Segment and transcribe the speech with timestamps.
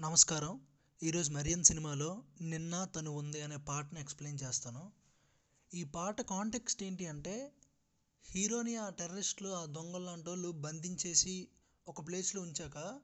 [0.00, 0.60] నమస్కారం.
[1.02, 4.92] ఈరోజు మరియన్ సినిమాలో నిన్న తను ఉంది అనే పాటను ఎక్స్ప్లెయిన్ చేస్తాను.
[5.74, 7.52] ఈ పాట కాంటెక్స్ట్ ఏంటి అంటే
[8.24, 11.48] హీరోని ఆ టెర్రరిస్టులు ఆ దొంగలు లాంటి వాళ్ళు బంధించేసి
[11.86, 13.00] ఒక ప్లేస్లో ఉంచాక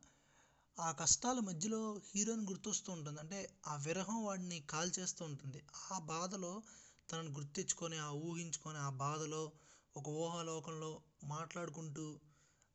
[0.78, 3.20] ఆ కష్టాల మధ్యలో హీరోని గుర్తొస్తూ ఉంటుంది.
[3.20, 5.62] అంటే ఆ విరహం వాడిని కాల్ చేస్తూ ఉంటుంది.
[5.92, 6.62] ఆ బాధలో
[7.10, 9.52] తనను గుర్తించుకొని ఆ ఊహించుకొని ఆ బాధలో
[9.96, 12.20] ఒక ఊహాలోకంలో మాట్లాడుకుంటూ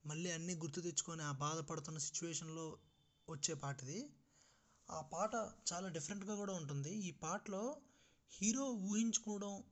[0.05, 2.68] మళ్ళీ అన్నీ గుర్తు తెచ్చుకొని ఆ బాధపడుతున్న సిచ్యువేషన్లో
[3.30, 4.09] వచ్చే పాట ఇది
[4.89, 5.32] ఆ పాట
[5.73, 6.90] చాలా డిఫరెంట్గా కూడా ఉంటుంది.
[6.90, 7.77] ఈ పాటలో
[8.31, 9.63] హీరో ఊహించుకోవడం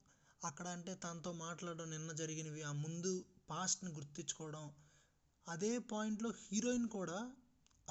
[0.46, 4.66] అక్కడ అంటే తనతో మాట్లాడడం నిన్న జరిగినవి ఆ ముందు పాస్ట్ని గుర్తించుకోవడం
[5.48, 7.32] అదే పాయింట్లో హీరోయిన్ కూడా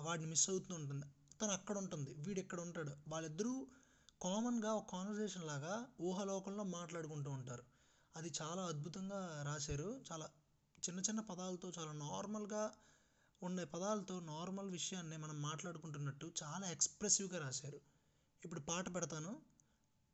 [0.02, 1.06] వాడిని మిస్ అవుతూ ఉంటుంది.
[1.41, 2.14] తను అక్కడ ఉంటుంది.
[2.14, 2.92] వీడు ఇక్కడ ఉంటాడు.
[3.08, 3.66] వాళ్ళిద్దరూ
[4.22, 7.64] కామన్గా ఒక కాన్వర్సేషన్ లాగా ఊహలోకంలో మాట్లాడుకుంటూ ఉంటారు.
[8.16, 10.05] అది చాలా అద్భుతంగా రాశారు.
[10.12, 10.27] చాలా
[10.88, 12.62] చిన్న చిన్న పదాలతో చాలా నార్మల్గా
[13.42, 17.80] ఉండే పదాలతో నార్మల్ విషయాన్ని మనం మాట్లాడుకుంటున్నట్టు చాలా ఎక్స్ప్రెసివ్గా రాశారు.
[18.44, 19.38] ఇప్పుడు పాట పెడతాను.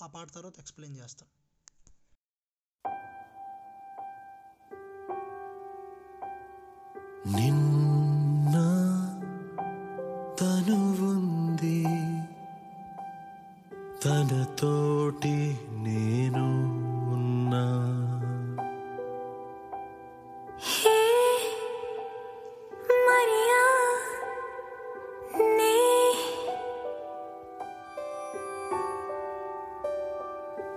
[0.03, 1.41] ఆ పాట తర్వాత ఎక్స్ప్లెయిన్ చేస్తాను
[7.37, 7.50] నిన్న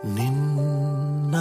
[0.05, 1.35] నిన్న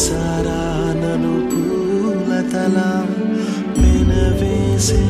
[0.00, 0.58] మనసారా
[0.98, 2.90] నన్ను పూలతలా
[3.76, 5.00] మెనవేసే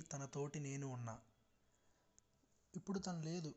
[0.00, 1.18] తనతోటి తన తోటి నేను ఉన్నా.
[2.74, 3.54] ఇప్పుడు తను లేదు.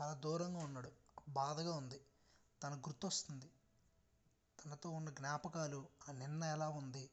[0.00, 0.90] చాలా దూరంగా ఉన్నాడు.
[1.28, 2.00] బాధగా ఉంది.
[2.62, 3.50] తన గుర్తొస్తుంది.
[4.64, 7.10] తనతో ఉన్న జ్ఞాపకాలు ఆ నిన్న ఎలా ఉంది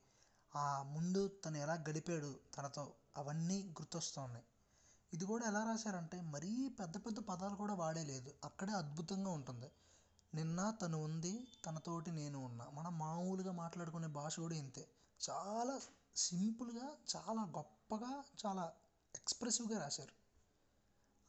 [0.56, 4.46] ఆ ముందు తను ఎలా గడిపాడు తనతో అవన్నీ గుర్తొస్తున్నాయి
[5.14, 9.72] ఇది కూడా ఎలా రాశారంటే మరీ పెద్ద పెద్ద పదాలు కూడా వాడేలేదు అక్కడే అద్భుతంగా ఉంటుంది.
[10.36, 12.70] నిన్న తను ఉంది తనతోటి నేను ఉన్నా.
[12.74, 14.88] మనం మామూలుగా మాట్లాడుకునే భాష కూడా ఇంతే.
[15.30, 15.80] చాలా
[16.16, 18.74] సింపుల్గా చాలా గొప్పగా చాలా
[19.16, 20.12] ఎక్స్ప్రెసివ్గా రాశారు.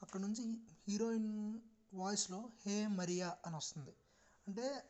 [0.02, 1.60] అక్కడ నుంచి హీరోయిన్
[1.94, 3.94] వాయిస్లో హే మరియా అని వస్తుంది.
[4.48, 4.84] అంటే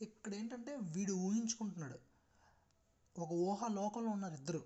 [0.00, 1.98] ఇక్కడ ఏంటంటే వీడు ఊహించుకుంటున్నాడు.
[3.20, 4.64] ఒక ఊహా లోకంలో ఉన్నారు ఇద్దరు.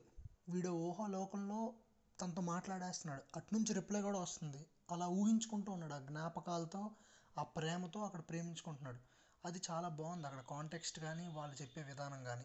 [0.49, 1.75] వీడు ఊహా లోకంలో
[2.20, 3.22] తనతో మాట్లాడేస్తున్నాడు.
[3.37, 4.66] అటు నుంచి రిప్లై కూడా వస్తుంది.
[4.90, 5.94] అలా ఊహించుకుంటూ ఉన్నాడు.
[5.94, 6.90] ఆ జ్ఞాపకాలతో
[7.38, 8.99] ఆ ప్రేమతో అక్కడ ప్రేమించుకుంటున్నాడు.
[9.44, 10.26] అది చాలా బాగుంది.
[10.26, 12.44] అక్కడ కాంటెక్స్ట్ కానీ వాళ్ళు చెప్పే విధానం కానీ.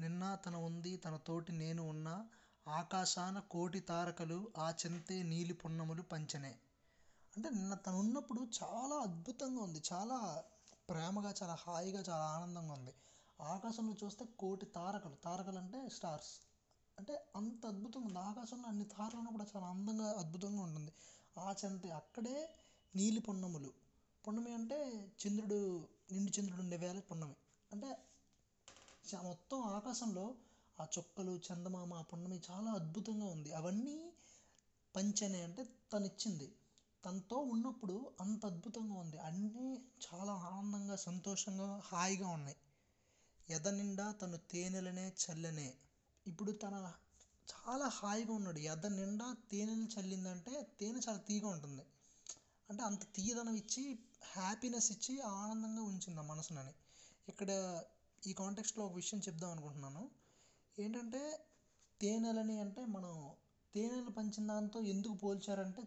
[0.00, 2.14] నిన్న తన ఉంది తన తోటి నేను ఉన్నా
[2.68, 6.52] ఆకాశాన కోటి తారకలు ఆ చెంతే నీలి పున్నములు పంచనే.
[7.36, 10.44] అంటే నిన్న తను ఉన్నప్పుడు చాలా అద్భుతంగా ఉంది చాలా
[10.88, 12.94] ప్రేమగా చాలా హాయిగా చాలా ఆనందంగా ఉంది.
[13.40, 15.14] ఆకాశంలో చూస్తే కోటి తారకలు.
[15.24, 16.32] తారకలు అంటే స్టార్స్.
[16.98, 18.18] అంటే అంత అద్భుతంగా ఉంది.
[18.18, 20.92] ఆకాశంలో అన్ని తారలు ఉన్నప్పుడు చాలా అందంగా అద్భుతంగా ఉంటుంది.
[21.38, 22.36] ఆ చెంతే అక్కడే
[22.96, 23.70] నీలి పున్నములు.
[24.28, 24.78] పున్నమి అంటే
[25.20, 27.36] చంద్రుడు నిండు చంద్రుడు ఉండే వేళ పున్నమి.
[27.72, 28.09] అంటే
[29.04, 30.34] మొత్తం ఆకాశంలో
[30.80, 33.52] ఆ చుక్కలు చందమామ ఆ పున్నమి చాలా అద్భుతంగా ఉంది.
[33.52, 34.12] అవన్నీ
[34.94, 35.62] పంచనే అంటే
[35.92, 36.48] తను ఇచ్చింది
[37.04, 39.18] తనతో ఉన్నప్పుడు అంత అద్భుతంగా ఉంది.
[39.18, 39.68] అన్నీ
[40.06, 42.56] చాలా ఆనందంగా సంతోషంగా హాయిగా ఉన్నాయి.
[43.50, 45.68] ఎద నిండా తను తేనెలనే చల్లనే.
[46.26, 46.92] ఇప్పుడు తన
[47.48, 48.58] చాలా హాయిగా ఉన్నాడు.
[48.58, 51.84] ఎద నిండా తేనెలు చల్లిందంటే తేనె చాలా తీగా ఉంటుంది.
[52.70, 56.74] అంటే అంత తీయదనం ఇచ్చి హ్యాపీనెస్ ఇచ్చి ఆనందంగా ఉంచింది ఆ మనసునని.
[57.28, 57.50] ఇక్కడ
[58.26, 60.10] ఈ కాంటెక్స్ట్లో ఒక విషయం చెప్దాం అనుకుంటున్నాను.
[60.78, 61.46] ఏంటంటే
[62.00, 63.30] తేనెలని అంటే మనం
[63.74, 65.82] తేనెలు పంచిన దాంతో ఎందుకు పోల్చారంటే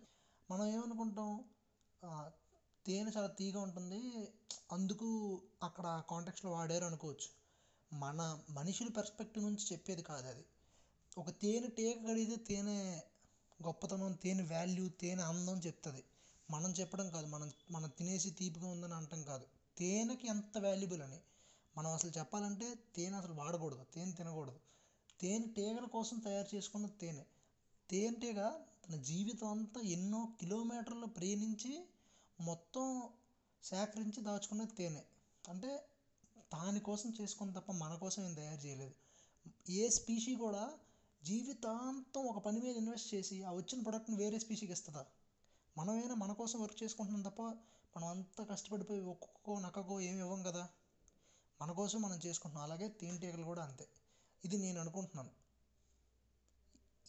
[0.52, 1.44] మనం ఏమనుకుంటాం?
[2.86, 4.28] తేనె చాలా తీగ ఉంటుంది.
[4.72, 7.30] అందుకు అక్కడ కాంటెక్స్ట్లో వాడారు అనుకోవచ్చు.
[7.98, 10.46] మన మనుషుల పర్స్పెక్టివ్ నుంచి చెప్పేది కాదు అది.
[11.18, 12.78] ఒక తేనె టేక కడిగితే తేనె
[13.64, 16.04] గొప్పతనం తేనె వాల్యూ తేనె అందం చెప్తుంది.
[16.50, 17.28] మనం చెప్పడం కాదు.
[17.28, 19.46] మనం మనం తినేసి తీపిగా ఉందని అంటాం కాదు.
[19.78, 21.20] తేనెకి ఎంత వాల్యుబుల్ అని.
[21.78, 24.60] మనం అసలు చెప్పాలంటే తేనె అసలు వాడకూడదు తేనె తినకూడదు.
[25.22, 27.24] తేనె తీగల కోసం తయారు చేసుకున్న తేనె.
[27.90, 28.50] తేనెటీగ
[28.86, 31.86] తన జీవితం అంతా ఎన్నో కిలోమీటర్లు ప్రయాణించి
[32.40, 33.10] మొత్తం
[33.64, 35.02] సేకరించి దాచుకున్న తేనె.
[35.50, 35.88] అంటే
[36.54, 38.94] దానికోసం చేసుకుని తప్ప మన కోసం ఏం తయారు చేయలేదు.
[39.70, 40.74] ఏ స్పీషీ కూడా
[41.24, 45.06] జీవితాంతం ఒక పని మీద ఇన్వెస్ట్ చేసి ఆ వచ్చిన ప్రోడక్ట్ని వేరే స్పీషీకి ఇస్తుందా?
[45.78, 47.42] మనమైనా మన కోసం వర్క్ చేసుకుంటున్నాం తప్ప
[47.98, 50.70] మనం అంత కష్టపడిపోయి ఒక్కొక్కో నక్కకో ఏమి ఇవ్వం కదా?
[51.64, 52.64] మన కోసం మనం చేసుకుంటున్నాం.
[52.64, 53.88] అలాగే తేనెటీగలు కూడా అంతే.
[54.46, 55.30] ఇది నేను అనుకుంటున్నాను.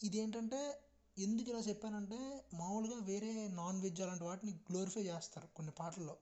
[0.03, 0.79] ఇదేంటంటే
[1.17, 6.17] ఎందుకు ఇలా చెప్పానంటే మామూలుగా వేరే నాన్ వెజ్ అలాంటి వాటిని గ్లోరిఫై చేస్తారు కొన్ని పాటల్లో.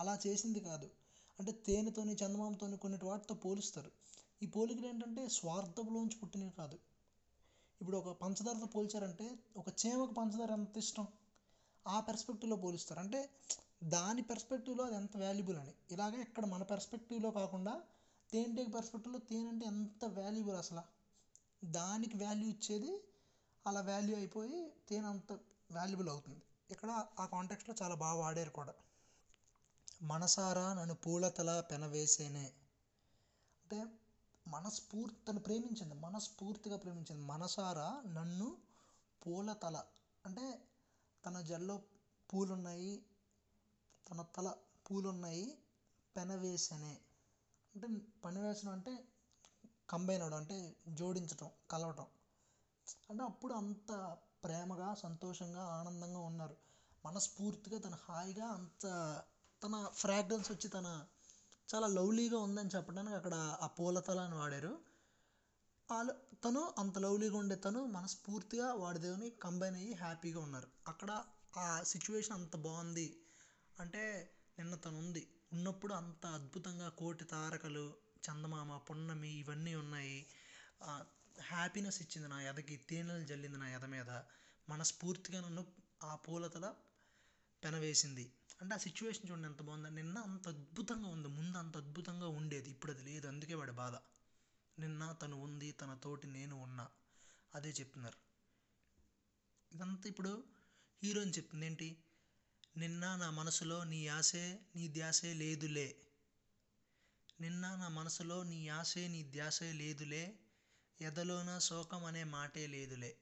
[0.00, 0.90] అలా చేసింది కాదు.
[1.40, 3.90] అంటే తేనెతోని చందమామతోని కొన్నిటి వాటితో పోలుస్తారు.
[4.42, 6.78] ఈ పోలికలు ఏంటంటే స్వార్థంలోంచి పుట్టినవి కాదు.
[7.80, 11.08] ఇప్పుడు ఒక పంచదారతో పోల్చారంటే ఒక చీమకు పంచదార ఎంత ఇష్టం?
[11.88, 13.00] ఆ పెర్స్పెక్టివ్లో పోలుస్తారు.
[13.00, 13.30] అంటే
[13.82, 15.74] దాని పెర్స్పెక్టివ్లో అది ఎంత వాల్యుబుల్ అని.
[15.90, 17.82] ఇలాగే ఇక్కడ మన పెర్స్పెక్టివ్లో కాకుండా
[18.32, 20.82] తేనెటీగ పెర్స్పెక్టివ్లో తేనె అంటే ఎంత వాల్యుబుల్ అసలు.
[21.64, 22.92] దానికి వాల్యూ ఇచ్చేది
[23.66, 25.32] అలా వాల్యూ అయిపోయి తేనె అంత
[25.72, 26.42] వాల్యుబుల్ అవుతుంది.
[26.70, 28.74] ఇక్కడ ఆ కాంటెక్స్ట్లో చాలా బాగా వాడారు కూడా.
[30.02, 32.44] మనసారా నన్ను పూలతల పెనవేసేనే
[33.64, 33.86] అంటే
[34.46, 37.22] మనస్ఫూర్తి తను ప్రేమించింది మనస్ఫూర్తిగా ప్రేమించింది.
[37.22, 38.56] మనసారా నన్ను
[39.26, 39.76] పూలతల.
[40.26, 40.44] అంటే
[41.26, 41.82] తన జల్లో
[42.34, 43.04] పూలున్నాయి
[44.06, 44.48] తన తల
[44.86, 45.58] పూలున్నాయి
[46.16, 46.94] పెనవేసనే
[47.74, 47.86] అంటే
[48.24, 48.92] పెనవేసనం అంటే
[49.88, 52.06] కంబైన్ అవడం అంటే జోడించటం కలవటం.
[53.10, 56.56] అంటే అప్పుడు అంత ప్రేమగా సంతోషంగా ఆనందంగా ఉన్నారు.
[57.04, 58.84] మనస్ఫూర్తిగా తన హాయిగా అంత
[59.62, 61.06] తన ఫ్రాగ్రెన్స్ వచ్చి తన
[61.68, 64.72] చాలా లవ్లీగా ఉందని చెప్పడానికి అక్కడ ఆ పూల తల అని వాడారు.
[65.90, 66.12] వాళ్ళు
[66.44, 70.68] తను అంత లవ్లీగా ఉండే తను మనస్ఫూర్తిగా వాడిదేవుని కంబైన్ అయ్యి హ్యాపీగా ఉన్నారు.
[70.88, 71.10] అక్కడ
[71.56, 73.06] ఆ సిచ్యువేషన్ అంత బాగుంది.
[73.78, 74.02] అంటే
[74.58, 77.84] నిన్న తను ఉంది ఉన్నప్పుడు అంత అద్భుతంగా కోటి తారకలు
[78.24, 80.18] చందమామ పున్నమి ఇవన్నీ ఉన్నాయి.
[81.42, 84.10] హ్యాపీనెస్ ఇచ్చింది నా ఎదకి తేనెలు జల్లింది నా ఎద మీద.
[84.68, 85.62] మనస్ఫూర్తిగా నన్ను
[86.02, 86.66] ఆ పూలతల
[87.62, 88.24] పెనవేసింది.
[88.60, 89.90] అంటే ఆ సిచ్యువేషన్ చూడండి ఎంత బాగుంది.
[89.90, 91.28] నిన్న అంత అద్భుతంగా ఉంది.
[91.28, 92.70] ముందు అంత అద్భుతంగా ఉండేది.
[92.70, 93.26] ఇప్పుడు అది లేదు.
[93.26, 93.94] అందుకే వాడి బాధ.
[94.78, 96.86] నిన్న తను ఉంది తన తోటి నేను ఉన్నా.
[97.54, 98.18] అదే చెప్తున్నారు.
[99.72, 100.32] ఇదంతా ఇప్పుడు
[101.02, 101.66] హీరోయిన్ చెప్తుంది.
[101.66, 101.88] ఏంటి?
[102.76, 105.88] నిన్న నా మనసులో నీ ఆశే నీ ధ్యాసే లేదులే.
[107.40, 110.24] నిన్న నా మనసులో నీ ఆశే నీ ధ్యాసే లేదులే.
[111.00, 113.12] ఎదలోన శోకం అనే మాటే లేదులే.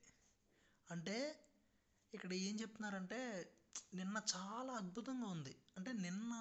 [0.91, 1.17] అంటే
[2.13, 3.21] ఇక్కడ ఏం చెప్తున్నారంటే
[3.95, 5.55] నిన్న చాలా అద్భుతంగా ఉంది.
[5.77, 6.33] అంటే నిన్న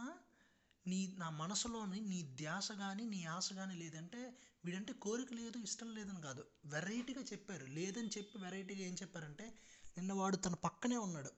[0.85, 4.21] నీ నా మనసులోని నీ ధ్యాస కానీ నీ ఆశ కానీ లేదంటే
[4.65, 6.43] వీడంటే కోరిక లేదు ఇష్టం లేదని కాదు.
[6.65, 7.65] వెరైటీగా చెప్పారు.
[7.65, 9.47] లేదని చెప్పి వెరైటీగా ఏం చెప్పారంటే
[9.97, 11.31] నిన్న వాడు తన పక్కనే ఉన్నాడు.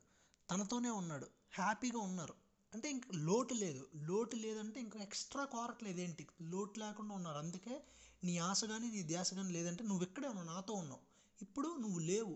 [0.49, 1.27] తనతోనే ఉన్నాడు.
[1.53, 2.35] హ్యాపీగా ఉన్నారు.
[2.73, 3.89] అంటే ఇంక లోటు లేదు.
[3.95, 6.27] లోటు లేదంటే ఇంకా ఎక్స్ట్రా కోరట్లేదు ఏంటి?
[6.41, 7.37] లోటు లేకుండా ఉన్నారు.
[7.37, 7.75] అందుకే
[8.23, 11.01] నీ ఆశ కానీ నీ ధ్యాస కానీ లేదంటే నువ్వు ఇక్కడే ఉన్నావు నాతో ఉన్నావు.
[11.41, 12.35] ఇప్పుడు నువ్వు లేవు.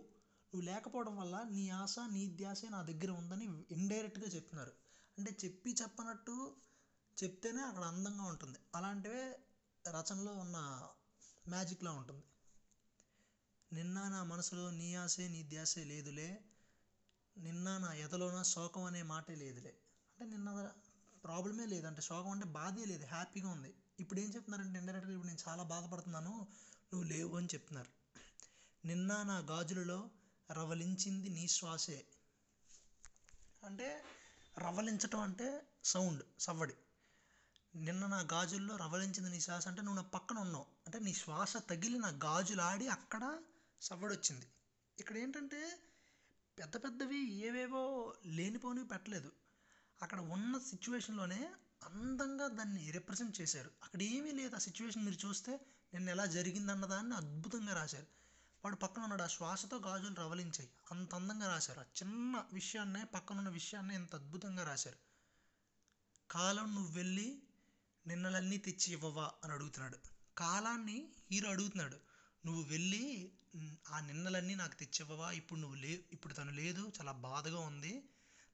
[0.53, 4.74] నువ్వు లేకపోవడం వల్ల నీ ఆశ నీ ధ్యాస నా దగ్గర ఉందని ఇండైరెక్ట్గా చెప్తున్నారు.
[5.17, 6.36] అంటే చెప్పి చెప్పనట్టు
[7.17, 8.59] చెప్తేనే అక్కడ అందంగా ఉంటుంది.
[8.75, 9.24] అలాంటివే
[9.86, 10.57] రచనలో ఉన్న
[11.47, 12.24] మ్యాజిక్లా ఉంటుంది.
[13.71, 16.29] నిన్న నా మనసులో నీ ఆశే నీ ధ్యాసే లేదులే.
[17.38, 19.70] నిన్న నా ఎదలోన శోకం అనే మాటే లేదులే.
[19.70, 20.72] అంటే నిన్న
[21.24, 21.88] ప్రాబ్లమే లేదు.
[21.88, 23.06] అంటే శోకం అంటే బాధే లేదు.
[23.06, 23.75] హ్యాపీగా ఉంది.
[24.00, 26.48] ఇప్పుడు ఏం చెప్తున్నారంటే ఇండైరెక్ట్గా ఇప్పుడు నేను చాలా బాధపడుతున్నాను.
[26.94, 27.89] నువ్వు లేవు అని చెప్తున్నారు.
[28.88, 30.10] నిన్న నా గాజులలో
[30.51, 32.06] రవలించింది నీ శ్వాసే.
[33.65, 34.03] అంటే
[34.58, 36.74] రవలించటం అంటే సౌండ్ సవ్వడి.
[37.75, 40.65] నిన్న నా గాజుల్లో రవలించింది నీ శ్వాస అంటే నువ్వు నా పక్కన ఉన్నావు.
[40.86, 43.39] అంటే నీ శ్వాస తగిలి నా గాజులు ఆడి అక్కడ
[43.82, 44.46] సవ్వడొచ్చింది.
[45.00, 45.79] ఇక్కడ ఏంటంటే
[46.59, 49.31] పెద్ద పెద్దవి ఏవేవో లేనిపోనివి పెట్టలేదు.
[50.01, 51.49] అక్కడ ఉన్న సిచ్యువేషన్లోనే
[51.83, 53.71] అందంగా దాన్ని రిప్రజెంట్ చేశారు.
[53.83, 54.55] అక్కడ ఏమీ లేదు.
[54.55, 55.59] ఆ సిచ్యువేషన్ మీరు చూస్తే
[55.93, 58.07] నిన్న ఎలా జరిగిందన్న దాన్ని అద్భుతంగా రాశారు.
[58.65, 59.23] వాడు పక్కన ఉన్నాడు.
[59.23, 60.69] ఆ శ్వాసతో గాజులు రవలించాయి.
[60.91, 61.79] అంత అందంగా రాశారు.
[61.79, 64.97] ఆ చిన్న విషయాన్నే పక్కన ఉన్న విషయాన్ని ఎంత అద్భుతంగా రాశారు.
[66.31, 67.43] కాలం నువ్వు వెళ్ళి
[68.07, 69.97] నిన్నలన్నీ తెచ్చి ఇవ్వవా అని అడుగుతున్నాడు.
[70.37, 71.97] కాలాన్ని హీరో అడుగుతున్నాడు.
[72.45, 73.31] నువ్వు వెళ్ళి
[73.91, 75.31] ఆ నిన్నలన్నీ నాకు తెచ్చివ్వవా?
[75.31, 77.93] ఇప్పుడు నువ్వు లే ఇప్పుడు తను లేదు చాలా బాధగా ఉంది.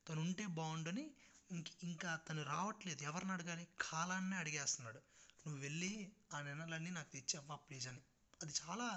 [0.07, 1.05] తను ఉంటే బాగుండని
[1.51, 3.03] ఇంక ఇంకా తను రావట్లేదు.
[3.03, 3.67] ఎవరిని అడగాలి?
[3.81, 5.01] కాలాన్నే అడిగేస్తున్నాడు.
[5.45, 5.91] నువ్వు వెళ్ళి
[6.33, 8.01] ఆ నిన్నలన్నీ నాకు తెచ్చివ్వా ప్లీజ్ అని.
[8.41, 8.88] అది చాలా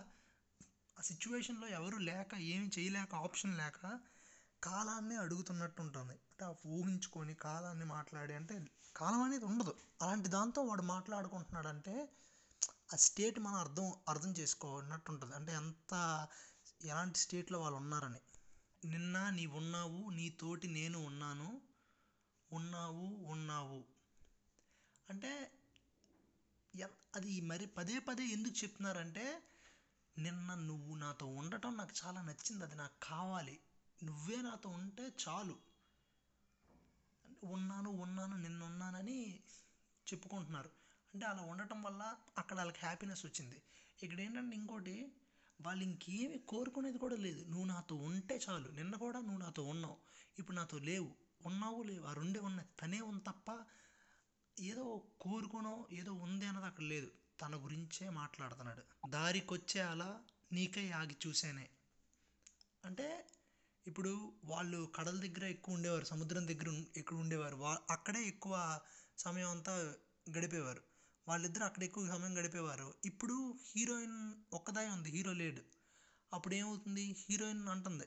[0.97, 3.81] ఆ సిచ్యువేషన్లో ఎవరు లేక ఏమి చేయలేక ఆప్షన్ లేక
[4.63, 8.55] కాలాన్ని అడుగుతున్నట్టు ఉంటుంది అంటే ఆ ఊహించుకొని కాలాన్ని మాట్లాడి అంటే
[8.97, 9.73] కాలం అనేది ఉండదు.
[10.03, 11.95] అలాంటి దాంతో వాడు మాట్లాడుకుంటున్నాడంటే
[12.93, 16.29] ఆ స్టేట్ మనం అర్థం అర్థం చేసుకోనట్టు ఉంటుంది అంటే ఎంత
[16.85, 18.21] ఎలాంటి స్టేట్లో వాళ్ళు ఉన్నారని.
[18.85, 21.61] నిన్న నీ ఉన్నావు నీ తోటి నేను ఉన్నాను
[22.53, 23.85] ఉన్నావు ఉన్నావు.
[25.11, 25.53] అంటే
[26.77, 29.43] ఎన్- అది మరి పదే పదే ఎందుకు చెప్తున్నారంటే
[30.19, 33.61] నిన్న నువ్వు నాతో ఉండటం నాకు చాలా నచ్చింది అది నాకు కావాలి.
[34.05, 35.57] నువ్వే నాతో ఉంటే చాలు.
[37.45, 39.41] ఉన్నాను ఉన్నాను నిన్నున్నానని
[40.13, 40.86] చెప్పుకుంటున్నారు.
[41.17, 43.63] అంటే అలా ఉండటం వల్ల అక్కడ వాళ్ళకి హ్యాపీనెస్ వచ్చింది.
[44.03, 45.13] ఇక్కడ ఏంటంటే ఇంకోటి
[45.61, 47.45] వాళ్ళు ఇంకేమి కోరుకునేది కూడా లేదు.
[47.45, 48.69] నువ్వు నాతో ఉంటే చాలు.
[48.69, 49.97] నిన్న కూడా నువ్వు నాతో ఉన్నావు.
[50.39, 51.15] ఇప్పుడు నాతో లేవు.
[51.47, 52.69] ఉన్నావు లేవు ఆ రెండే ఉన్నాయి.
[52.83, 53.65] తనే ఉంది తప్ప
[54.61, 57.11] ఏదో కోరుకునో ఏదో ఉంది అన్నది అక్కడ లేదు.
[57.41, 59.11] తన గురించే మాట్లాడుతున్నాడు.
[59.11, 61.69] దారికొచ్చే అలా నీకే ఆగి చూసేనే.
[62.85, 63.27] అంటే
[63.87, 67.57] ఇప్పుడు వాళ్ళు కడల దగ్గర ఎక్కువ ఉండేవారు సముద్రం దగ్గర ఎక్కడ ఎక్కువ ఉండేవారు.
[67.57, 68.81] వా అక్కడే ఎక్కువ
[69.19, 69.95] సమయం అంతా
[70.39, 70.96] గడిపేవారు.
[71.27, 72.95] వాళ్ళిద్దరు అక్కడ ఎక్కువ సమయం గడిపేవారు.
[73.05, 73.37] ఇప్పుడు
[73.71, 74.19] హీరోయిన్
[74.53, 75.63] ఒక్కదాయి ఉంది హీరో లేడు.
[76.33, 78.07] అప్పుడు ఏమవుతుంది హీరోయిన్ అంటుంది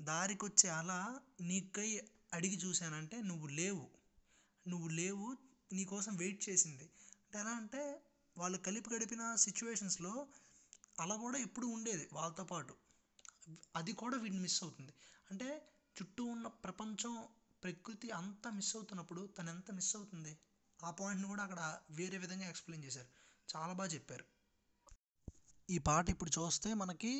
[0.00, 0.98] దారికొచ్చే అలా
[1.40, 1.90] నీకై
[2.32, 3.84] అడిగి చూశానంటే నువ్వు లేవు.
[4.66, 5.26] నువ్వు లేవు
[5.72, 6.86] నీకోసం వెయిట్ చేసింది.
[7.24, 7.82] అంటే ఎలా అంటే
[8.36, 10.12] వాళ్ళు కలిపి గడిపిన సిచ్యువేషన్స్లో
[11.00, 12.74] అలా కూడా ఎప్పుడు ఉండేది వాళ్ళతో పాటు.
[13.76, 14.92] అది కూడా వీడిని మిస్ అవుతుంది.
[15.30, 15.48] అంటే
[15.96, 17.14] చుట్టూ ఉన్న ప్రపంచం
[17.62, 20.32] ప్రకృతి అంతా మిస్ అవుతున్నప్పుడు తను ఎంత మిస్ అవుతుంది?
[20.84, 21.60] ఆ పాయింట్ని కూడా అక్కడ
[21.90, 23.10] వేరే విధంగా ఎక్స్ప్లెయిన్ చేశారు.
[23.48, 24.24] చాలా బాగా చెప్పారు.
[25.70, 27.12] ఈ పాట ఇప్పుడు చూస్తే మనకి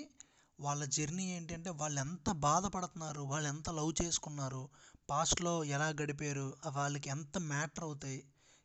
[0.59, 4.63] వాళ్ళ జర్నీ ఏంటంటే వాళ్ళు ఎంత బాధపడుతున్నారు వాళ్ళు ఎంత లవ్ చేసుకున్నారు
[5.11, 8.21] పాస్ట్లో ఎలా గడిపారు వాళ్ళకి ఎంత మ్యాటర్ అవుతాయి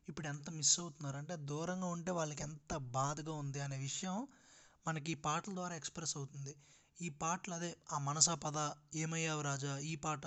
[0.07, 4.27] ఇప్పుడు ఎంత మిస్ అవుతున్నారు అంటే దూరంగా ఉంటే వాళ్ళకి ఎంత బాధగా ఉంది అనే విషయం
[4.87, 6.53] మనకి ఈ పాటల ద్వారా ఎక్స్ప్రెస్ అవుతుంది.
[7.01, 8.57] ఈ పాటలు అదే ఆ మనసా పద
[8.95, 10.25] ఏమయ్యావు రాజా ఈ పాట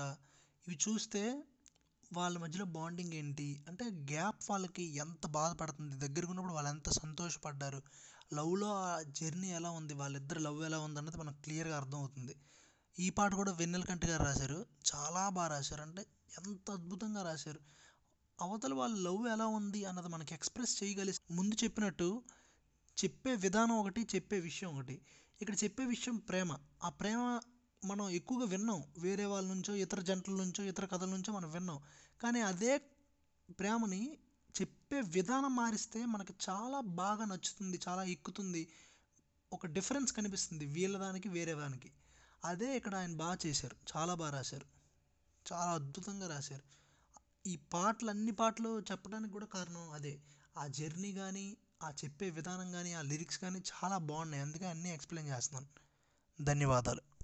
[0.66, 1.22] ఇవి చూస్తే
[2.12, 3.64] వాళ్ళ మధ్యలో బాండింగ్ ఏంటి?
[3.68, 6.08] అంటే గ్యాప్ వాళ్ళకి ఎంత బాధపడుతుంది?
[6.08, 7.82] దగ్గరకు ఉన్నప్పుడు వాళ్ళు ఎంత సంతోషపడ్డారు?
[8.34, 9.94] లవ్లో ఆ జర్నీ ఎలా ఉంది?
[9.94, 12.34] వాళ్ళిద్దరు లవ్ ఎలా ఉంది అన్నది మనకు క్లియర్గా అర్థమవుతుంది.
[12.98, 14.66] ఈ పాట కూడా వెన్నెల కంటి గారు రాశారు.
[14.94, 15.82] చాలా బాగా రాశారు.
[15.82, 16.06] అంటే
[16.38, 17.60] ఎంత అద్భుతంగా రాశారు.
[18.40, 22.22] అవతల వాళ్ళ లవ్ ఎలా ఉంది అన్నది మనకి ఎక్స్ప్రెస్ చేయగలిసి ముందు చెప్పినట్టు
[23.04, 25.00] చెప్పే విధానం ఒకటి చెప్పే విషయం ఒకటి.
[25.42, 26.58] ఇక్కడ చెప్పే విషయం ప్రేమ.
[26.84, 27.40] ఆ ప్రేమ
[27.84, 28.84] మనం ఎక్కువగా విన్నాం.
[28.98, 31.80] వేరే వాళ్ళ నుంచో ఇతర జంటల నుంచో ఇతర కథల నుంచో మనం విన్నాం.
[32.22, 32.78] కానీ అదే
[33.50, 34.18] ప్రేమని
[34.60, 38.68] చెప్పే విధానం మారిస్తే మనకి చాలా బాగా నచ్చుతుంది చాలా ఎక్కుతుంది.
[39.52, 41.92] ఒక డిఫరెన్స్ కనిపిస్తుంది వీళ్ళ దానికి వేరే దానికి.
[42.44, 43.76] అదే ఇక్కడ ఆయన బాగా చేశారు.
[43.96, 44.66] చాలా బాగా రాశారు.
[45.52, 46.62] చాలా అద్భుతంగా రాశారు.
[47.46, 50.20] ఈ పాటలు అన్ని పాటలు చెప్పడానికి కూడా కారణం అదే.
[50.56, 54.42] ఆ జర్నీ కానీ ఆ చెప్పే విధానం కానీ ఆ లిరిక్స్ కానీ చాలా బాగున్నాయి.
[54.42, 55.66] అందుకే అన్నీ ఎక్స్ప్లెయిన్ చేస్తున్నాను.
[56.44, 57.17] ధన్యవాదాలు.